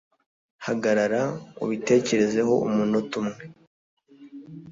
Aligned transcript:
Hagarara 0.65 1.21
ubitekerezeho 1.63 2.53
umunota 2.67 3.13
umwe. 3.21 3.43